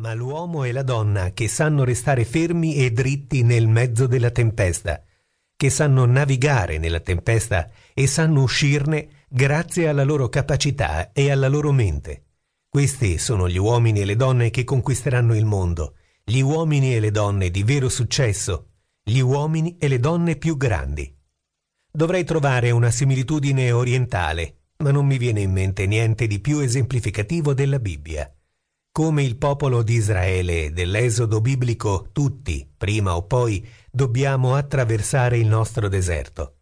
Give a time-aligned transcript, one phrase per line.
[0.00, 5.02] ma l'uomo e la donna che sanno restare fermi e dritti nel mezzo della tempesta,
[5.54, 11.70] che sanno navigare nella tempesta e sanno uscirne grazie alla loro capacità e alla loro
[11.70, 12.24] mente.
[12.66, 17.10] Questi sono gli uomini e le donne che conquisteranno il mondo, gli uomini e le
[17.10, 18.68] donne di vero successo,
[19.02, 21.14] gli uomini e le donne più grandi.
[21.92, 27.52] Dovrei trovare una similitudine orientale, ma non mi viene in mente niente di più esemplificativo
[27.52, 28.32] della Bibbia.
[28.92, 35.88] Come il popolo di Israele dell'esodo biblico, tutti, prima o poi, dobbiamo attraversare il nostro
[35.88, 36.56] deserto.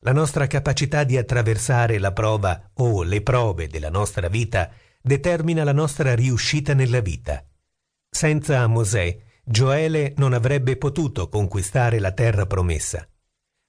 [0.00, 4.70] La nostra capacità di attraversare la prova o le prove della nostra vita
[5.00, 7.44] determina la nostra riuscita nella vita.
[8.08, 13.06] Senza Mosè, Gioele non avrebbe potuto conquistare la terra promessa.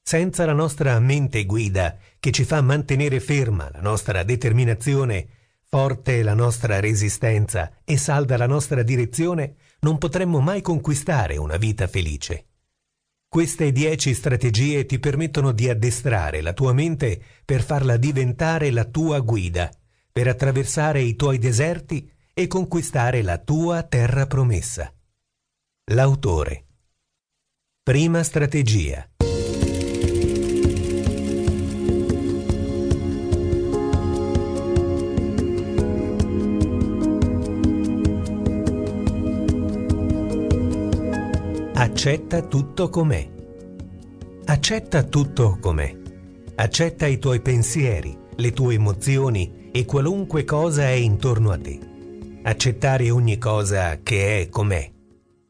[0.01, 5.27] Senza la nostra mente guida, che ci fa mantenere ferma la nostra determinazione,
[5.75, 11.85] forte la nostra resistenza e salda la nostra direzione, non potremmo mai conquistare una vita
[11.87, 12.45] felice.
[13.27, 19.19] Queste dieci strategie ti permettono di addestrare la tua mente per farla diventare la tua
[19.19, 19.69] guida,
[20.13, 24.89] per attraversare i tuoi deserti e conquistare la tua terra promessa.
[25.91, 26.67] L'autore.
[27.83, 29.09] Prima strategia.
[41.95, 43.25] Accetta tutto com'è.
[44.47, 45.97] Accetta tutto com'è.
[46.55, 51.79] Accetta i tuoi pensieri, le tue emozioni e qualunque cosa è intorno a te.
[52.43, 54.91] Accettare ogni cosa che è com'è.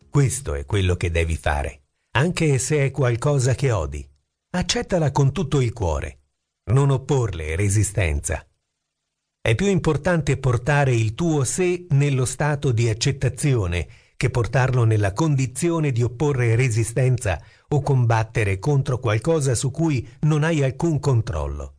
[0.08, 4.08] Questo è quello che devi fare, anche se è qualcosa che odi.
[4.52, 6.20] Accettala con tutto il cuore.
[6.66, 8.48] Non opporle resistenza.
[9.42, 13.88] È più importante portare il tuo sé nello stato di accettazione
[14.18, 20.64] che portarlo nella condizione di opporre resistenza o combattere contro qualcosa su cui non hai
[20.64, 21.74] alcun controllo.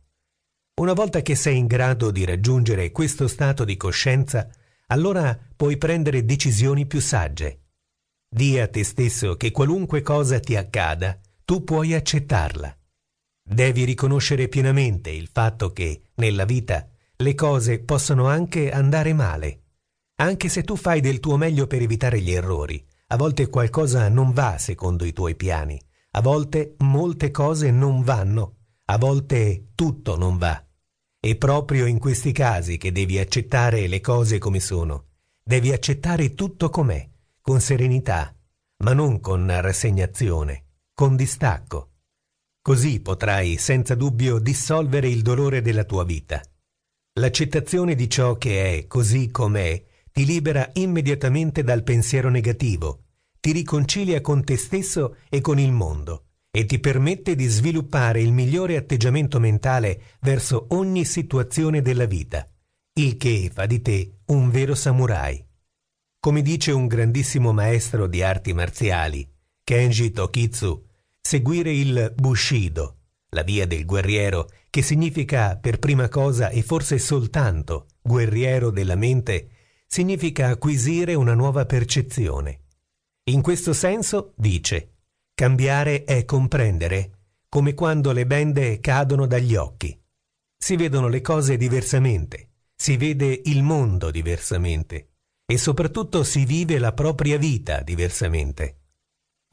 [0.79, 4.47] Una volta che sei in grado di raggiungere questo stato di coscienza,
[4.87, 7.61] allora puoi prendere decisioni più sagge.
[8.29, 12.77] Dì a te stesso che qualunque cosa ti accada, tu puoi accettarla.
[13.41, 19.61] Devi riconoscere pienamente il fatto che, nella vita, le cose possono anche andare male
[20.19, 24.31] anche se tu fai del tuo meglio per evitare gli errori, a volte qualcosa non
[24.31, 25.79] va secondo i tuoi piani,
[26.11, 28.55] a volte molte cose non vanno,
[28.85, 30.63] a volte tutto non va.
[31.19, 35.05] È proprio in questi casi che devi accettare le cose come sono.
[35.43, 37.07] Devi accettare tutto com'è,
[37.41, 38.35] con serenità,
[38.83, 41.91] ma non con rassegnazione, con distacco.
[42.61, 46.41] Così potrai senza dubbio dissolvere il dolore della tua vita.
[47.13, 49.83] L'accettazione di ciò che è così com'è
[50.17, 53.03] ti libera immediatamente dal pensiero negativo,
[53.39, 58.33] ti riconcilia con te stesso e con il mondo e ti permette di sviluppare il
[58.33, 62.49] migliore atteggiamento mentale verso ogni situazione della vita,
[62.93, 65.45] il che fa di te un vero samurai.
[66.19, 69.31] Come dice un grandissimo maestro di arti marziali,
[69.63, 70.83] Kenji Tokitsu,
[71.21, 77.85] seguire il Bushido, la via del guerriero, che significa per prima cosa e forse soltanto
[78.01, 79.51] guerriero della mente,
[79.87, 82.65] significa acquisire una nuova percezione.
[83.29, 84.97] In questo senso, dice,
[85.33, 87.11] cambiare è comprendere,
[87.49, 89.97] come quando le bende cadono dagli occhi.
[90.57, 95.11] Si vedono le cose diversamente, si vede il mondo diversamente
[95.45, 98.81] e soprattutto si vive la propria vita diversamente.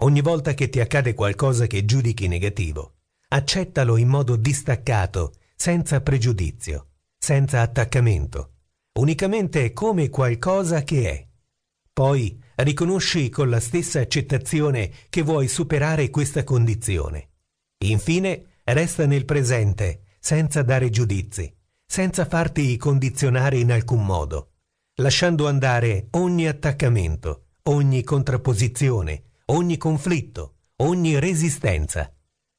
[0.02, 2.96] Ogni volta che ti accade qualcosa che giudichi negativo,
[3.28, 8.53] accettalo in modo distaccato, senza pregiudizio, senza attaccamento
[8.98, 11.26] unicamente come qualcosa che è.
[11.92, 17.30] Poi riconosci con la stessa accettazione che vuoi superare questa condizione.
[17.84, 21.52] Infine, resta nel presente, senza dare giudizi,
[21.84, 24.52] senza farti condizionare in alcun modo,
[24.96, 32.12] lasciando andare ogni attaccamento, ogni contrapposizione, ogni conflitto, ogni resistenza.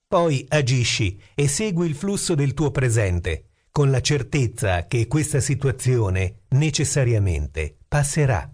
[0.08, 6.44] Poi agisci e segui il flusso del tuo presente, con la certezza che questa situazione
[6.52, 8.50] necessariamente passerà.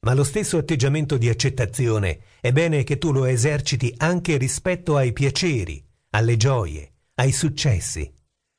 [0.00, 5.12] Ma lo stesso atteggiamento di accettazione è bene che tu lo eserciti anche rispetto ai
[5.12, 5.80] piaceri,
[6.10, 8.12] alle gioie, ai successi,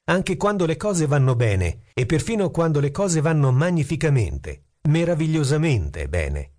[0.06, 6.52] anche quando le cose vanno bene e perfino quando le cose vanno magnificamente, meravigliosamente bene.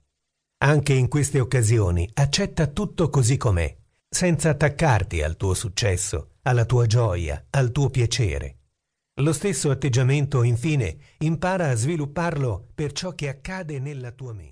[0.58, 3.74] Anche in queste occasioni accetta tutto così com'è,
[4.10, 8.58] senza attaccarti al tuo successo, alla tua gioia, al tuo piacere.
[9.16, 14.51] Lo stesso atteggiamento, infine, impara a svilupparlo per ciò che accade nella tua mente.